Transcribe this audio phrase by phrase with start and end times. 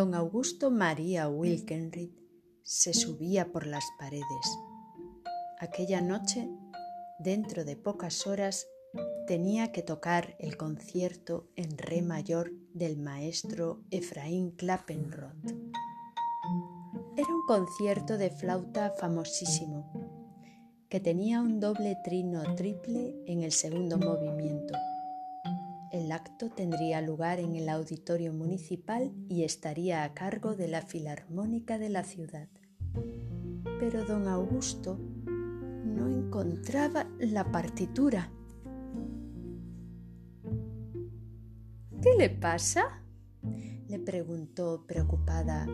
[0.00, 2.08] don Augusto María Wilkenried
[2.62, 4.46] se subía por las paredes.
[5.58, 6.48] Aquella noche,
[7.18, 8.66] dentro de pocas horas,
[9.26, 15.44] tenía que tocar el concierto en re mayor del maestro Efraín Klappenroth.
[17.14, 19.92] Era un concierto de flauta famosísimo,
[20.88, 24.72] que tenía un doble trino triple en el segundo movimiento.
[25.92, 31.78] El acto tendría lugar en el auditorio municipal y estaría a cargo de la Filarmónica
[31.78, 32.48] de la ciudad.
[33.80, 34.98] Pero don Augusto
[35.84, 38.30] no encontraba la partitura.
[42.00, 43.02] ¿Qué le pasa?
[43.88, 45.66] le preguntó preocupada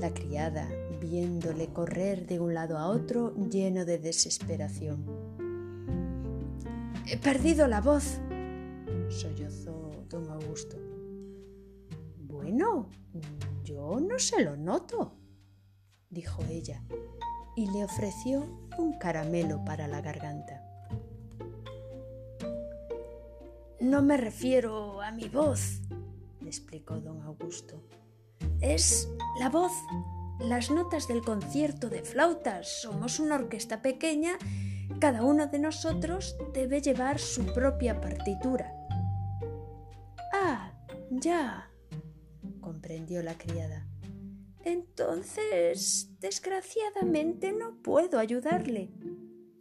[0.00, 0.66] la criada,
[1.00, 5.04] viéndole correr de un lado a otro lleno de desesperación.
[7.06, 8.18] He perdido la voz,
[12.18, 12.88] Bueno,
[13.64, 15.12] yo no se lo noto,
[16.08, 16.82] dijo ella,
[17.56, 18.40] y le ofreció
[18.78, 20.62] un caramelo para la garganta.
[23.80, 25.82] No me refiero a mi voz,
[26.40, 27.82] le explicó don Augusto.
[28.60, 29.72] Es la voz,
[30.40, 32.80] las notas del concierto de flautas.
[32.80, 34.38] Somos una orquesta pequeña,
[35.00, 38.75] cada uno de nosotros debe llevar su propia partitura.
[41.20, 41.70] Ya,
[42.60, 43.86] comprendió la criada.
[44.64, 48.90] Entonces, desgraciadamente no puedo ayudarle.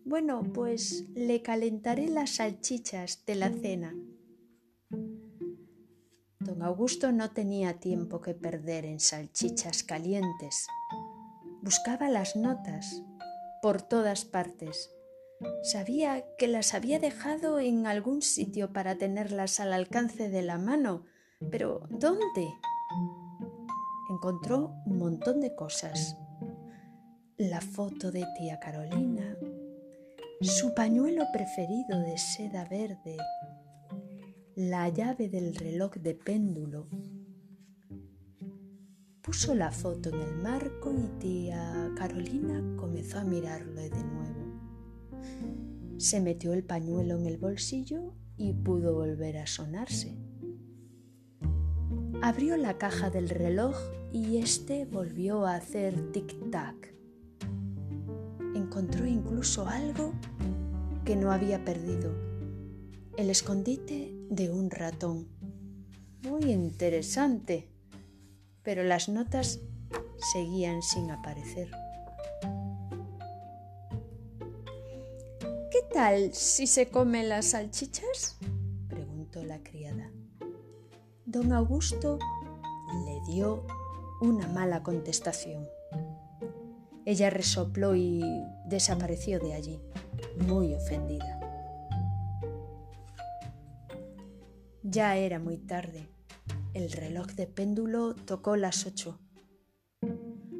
[0.03, 3.95] Bueno, pues le calentaré las salchichas de la cena.
[6.39, 10.67] Don Augusto no tenía tiempo que perder en salchichas calientes.
[11.61, 13.01] Buscaba las notas
[13.61, 14.91] por todas partes.
[15.63, 21.05] Sabía que las había dejado en algún sitio para tenerlas al alcance de la mano,
[21.51, 22.47] pero ¿dónde?
[24.09, 26.17] encontró un montón de cosas.
[27.37, 29.37] La foto de tía Carolina,
[30.41, 33.17] su pañuelo preferido de seda verde,
[34.55, 36.87] la llave del reloj de péndulo.
[39.21, 44.45] Puso la foto en el marco y tía Carolina comenzó a mirarlo de nuevo.
[45.97, 50.17] Se metió el pañuelo en el bolsillo y pudo volver a sonarse.
[52.21, 53.75] Abrió la caja del reloj
[54.11, 56.93] y éste volvió a hacer tic-tac.
[58.55, 60.13] Encontró incluso algo
[61.03, 62.11] que no había perdido,
[63.17, 65.27] el escondite de un ratón.
[66.23, 67.69] Muy interesante,
[68.63, 69.59] pero las notas
[70.33, 71.69] seguían sin aparecer.
[75.71, 78.37] ¿Qué tal si se comen las salchichas?
[78.87, 80.09] preguntó la criada.
[81.35, 82.17] Don Augusto
[83.03, 83.65] le dio
[84.21, 85.67] una mala contestación.
[87.03, 88.23] Ella resopló y
[88.69, 89.81] desapareció de allí,
[90.47, 91.37] muy ofendida.
[94.81, 96.07] Ya era muy tarde.
[96.73, 99.19] El reloj de péndulo tocó las ocho.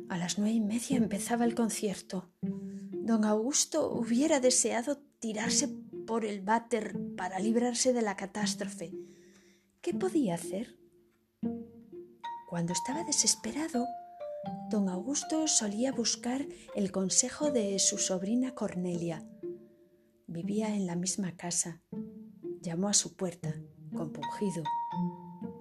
[0.10, 2.34] A las nueve y media empezaba el concierto.
[2.42, 5.70] Don Augusto hubiera deseado tirarse
[6.06, 8.92] por el váter para librarse de la catástrofe
[9.86, 10.80] ¿Qué podía hacer?
[12.50, 13.86] Cuando estaba desesperado,
[14.72, 19.24] don Augusto solía buscar el consejo de su sobrina Cornelia.
[20.26, 21.84] Vivía en la misma casa.
[22.62, 23.54] Llamó a su puerta,
[23.96, 24.64] compungido,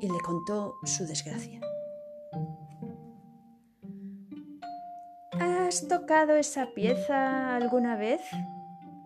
[0.01, 1.61] y le contó su desgracia.
[5.33, 8.23] ¿Has tocado esa pieza alguna vez?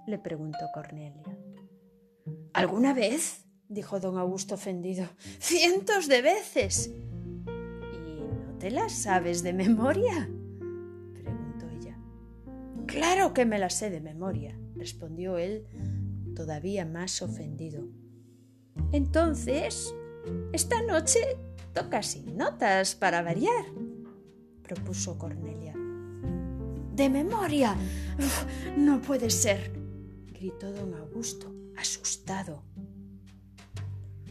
[0.07, 1.37] le preguntó Cornelia.
[2.53, 3.48] ¿Alguna vez?
[3.69, 5.07] Dijo don Augusto ofendido.
[5.39, 6.89] Cientos de veces.
[6.89, 10.29] ¿Y no te las sabes de memoria?
[11.13, 11.99] preguntó ella.
[12.87, 15.67] Claro que me las sé de memoria, respondió él,
[16.35, 17.85] todavía más ofendido.
[18.93, 19.95] Entonces,
[20.53, 21.21] esta noche
[21.75, 23.65] toca sin notas para variar,
[24.63, 25.75] propuso Cornelia.
[26.95, 27.77] De memoria.
[28.77, 29.73] no puede ser,
[30.33, 32.68] gritó don Augusto, asustado.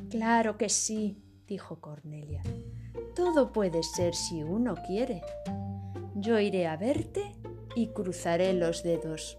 [0.09, 1.17] Claro que sí,
[1.47, 2.41] dijo Cornelia.
[3.15, 5.21] Todo puede ser si uno quiere.
[6.15, 7.35] Yo iré a verte
[7.75, 9.37] y cruzaré los dedos.